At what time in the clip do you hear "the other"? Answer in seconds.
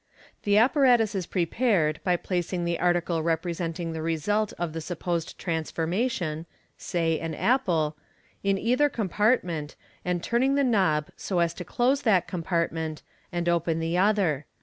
13.79-14.47